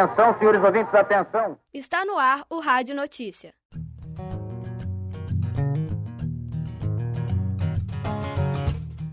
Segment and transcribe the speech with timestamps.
[0.00, 1.58] Atenção, senhores ouvintes, atenção.
[1.74, 3.52] Está no ar o Rádio Notícia.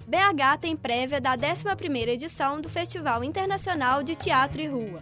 [0.07, 5.01] BH tem prévia da 11ª edição do Festival Internacional de Teatro e Rua.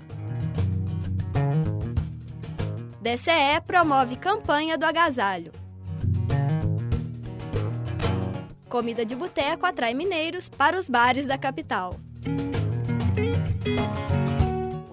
[3.00, 5.52] DCE promove campanha do agasalho.
[8.68, 11.94] Comida de boteco atrai mineiros para os bares da capital.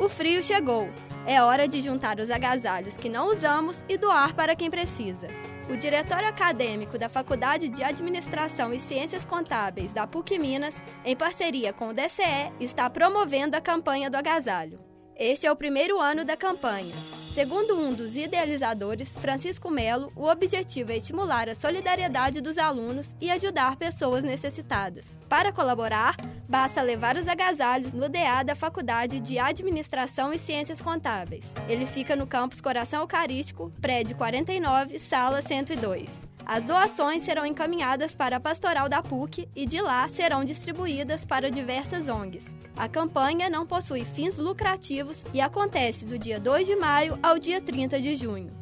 [0.02, 0.90] O frio chegou.
[1.24, 5.28] É hora de juntar os agasalhos que não usamos e doar para quem precisa.
[5.70, 11.72] O diretório acadêmico da Faculdade de Administração e Ciências Contábeis da PUC Minas, em parceria
[11.72, 14.80] com o DCE, está promovendo a campanha do agasalho.
[15.16, 16.94] Este é o primeiro ano da campanha.
[17.34, 23.30] Segundo um dos idealizadores, Francisco Melo, o objetivo é estimular a solidariedade dos alunos e
[23.30, 25.18] ajudar pessoas necessitadas.
[25.30, 31.44] Para colaborar, basta levar os agasalhos no DA da Faculdade de Administração e Ciências Contábeis.
[31.68, 36.31] Ele fica no campus Coração Eucarístico, prédio 49, sala 102.
[36.52, 41.50] As doações serão encaminhadas para a Pastoral da PUC e de lá serão distribuídas para
[41.50, 42.54] diversas ONGs.
[42.76, 47.58] A campanha não possui fins lucrativos e acontece do dia 2 de maio ao dia
[47.58, 48.52] 30 de junho.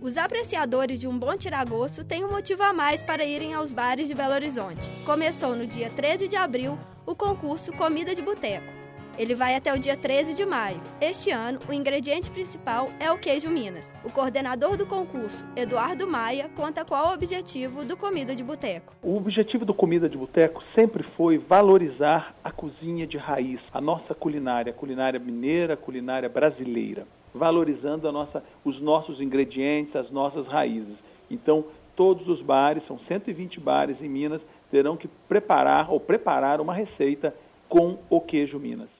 [0.00, 4.08] Os apreciadores de um bom tiragosto têm um motivo a mais para irem aos bares
[4.08, 4.82] de Belo Horizonte.
[5.04, 6.76] Começou no dia 13 de abril
[7.06, 8.85] o concurso Comida de Boteco.
[9.18, 10.78] Ele vai até o dia 13 de maio.
[11.00, 13.90] Este ano, o ingrediente principal é o queijo Minas.
[14.04, 18.92] O coordenador do concurso, Eduardo Maia, conta qual o objetivo do Comida de Boteco.
[19.02, 24.14] O objetivo do Comida de Boteco sempre foi valorizar a cozinha de raiz, a nossa
[24.14, 30.96] culinária, a culinária mineira, a culinária brasileira, valorizando nossa, os nossos ingredientes, as nossas raízes.
[31.30, 31.64] Então,
[31.96, 37.34] todos os bares, são 120 bares em Minas, terão que preparar ou preparar uma receita
[37.66, 38.95] com o queijo Minas.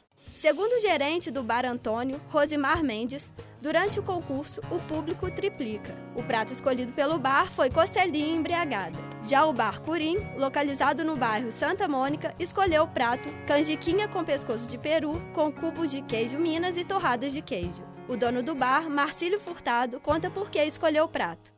[0.46, 5.92] Segundo o gerente do Bar Antônio, Rosimar Mendes, durante o concurso o público triplica.
[6.14, 8.96] O prato escolhido pelo bar foi costelinha embriagada.
[9.24, 14.68] Já o Bar Curim, localizado no bairro Santa Mônica, escolheu o prato canjiquinha com pescoço
[14.68, 17.82] de peru, com cubos de queijo Minas e torradas de queijo.
[18.08, 21.52] O dono do bar, Marcílio Furtado, conta por que escolheu o prato.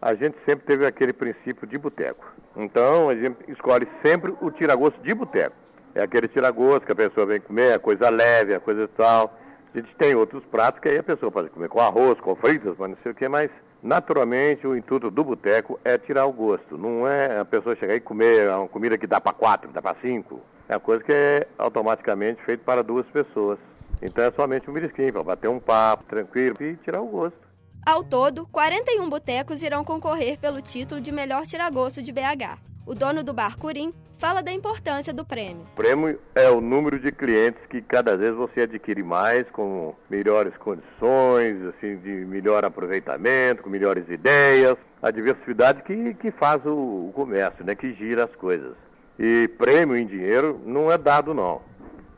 [0.00, 2.24] A gente sempre teve aquele princípio de boteco.
[2.56, 7.26] Então, a gente escolhe sempre o tiragosto de boteco é aquele tira-gosto que a pessoa
[7.26, 9.36] vem comer, a coisa leve, a coisa tal.
[9.74, 12.74] A gente tem outros pratos que aí a pessoa pode comer com arroz, com fritas,
[12.78, 13.50] mas não sei o que, mas
[13.82, 16.78] naturalmente o intuito do boteco é tirar o gosto.
[16.78, 19.96] Não é a pessoa chegar e comer uma comida que dá para quatro, dá para
[20.00, 20.40] cinco.
[20.68, 23.58] É uma coisa que é automaticamente feita para duas pessoas.
[24.00, 27.48] Então é somente um mirisquinho, para bater um papo tranquilo e tirar o gosto.
[27.84, 32.58] Ao todo, 41 botecos irão concorrer pelo título de melhor tiragosto de BH.
[32.88, 35.60] O dono do bar Curim fala da importância do prêmio.
[35.74, 40.56] O prêmio é o número de clientes que cada vez você adquire mais, com melhores
[40.56, 47.12] condições, assim, de melhor aproveitamento, com melhores ideias, a diversidade que, que faz o, o
[47.14, 48.72] comércio, né, que gira as coisas.
[49.18, 51.60] E prêmio em dinheiro não é dado não.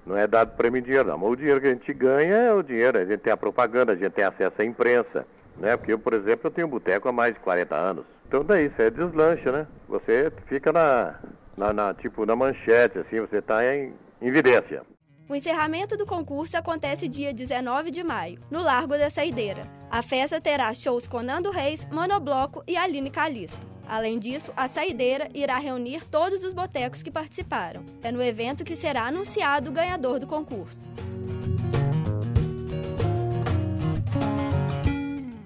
[0.07, 1.21] Não é dado prêmio em dinheiro não.
[1.21, 3.97] O dinheiro que a gente ganha é o dinheiro, a gente tem a propaganda, a
[3.97, 5.27] gente tem acesso à imprensa.
[5.57, 5.77] Né?
[5.77, 8.05] Porque eu, por exemplo, eu tenho um boteco há mais de 40 anos.
[8.29, 9.67] Então daí, isso é deslancha, né?
[9.91, 11.19] Você fica na,
[11.57, 13.93] na, na, tipo, na manchete, assim, você está em
[14.23, 14.83] evidência.
[15.29, 19.67] O encerramento do concurso acontece dia 19 de maio, no Largo da Saideira.
[19.91, 23.59] A festa terá shows com Nando Reis, Monobloco e Aline Calisto.
[23.89, 27.85] Além disso, a Saideira irá reunir todos os botecos que participaram.
[28.01, 30.81] É no evento que será anunciado o ganhador do concurso.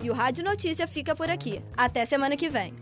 [0.02, 1.62] E o Rádio Notícia fica por aqui.
[1.74, 2.74] Até semana que vem.